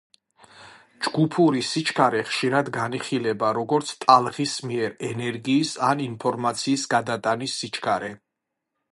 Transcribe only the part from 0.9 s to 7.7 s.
ჯგუფური სიჩქარე ხშირად განიხილება როგორც ტალღის მიერ ენერგიის ან ინფორმაციის გადატანის